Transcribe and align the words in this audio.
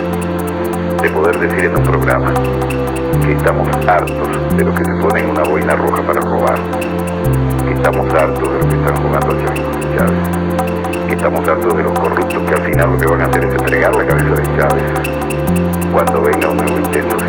de 0.00 1.10
poder 1.10 1.38
decir 1.38 1.64
en 1.66 1.76
un 1.76 1.82
programa 1.82 2.32
que 3.24 3.32
estamos 3.32 3.68
hartos 3.86 4.56
de 4.56 4.64
los 4.64 4.74
que 4.74 4.84
se 4.84 4.94
ponen 4.94 5.30
una 5.30 5.42
boina 5.42 5.74
roja 5.74 6.02
para 6.02 6.20
robar, 6.20 6.58
que 7.66 7.74
estamos 7.74 8.14
hartos 8.14 8.52
de 8.52 8.58
los 8.58 8.66
que 8.66 8.76
están 8.76 8.96
jugando 8.96 9.32
a 9.32 9.44
Chávez 9.44 9.60
y 9.60 9.96
Chávez, 9.96 11.08
que 11.08 11.14
estamos 11.14 11.48
hartos 11.48 11.76
de 11.76 11.82
los 11.82 11.98
corruptos 11.98 12.42
que 12.42 12.54
al 12.54 12.62
final 12.62 12.90
lo 12.92 12.98
que 12.98 13.06
van 13.06 13.20
a 13.20 13.24
hacer 13.26 13.44
es 13.44 13.54
entregar 13.54 13.96
la 13.96 14.06
cabeza 14.06 14.34
de 14.34 14.58
Chávez 14.58 14.84
cuando 15.92 16.22
venga 16.22 16.48
un 16.48 16.56
nuevo 16.56 16.78
intento 16.78 17.21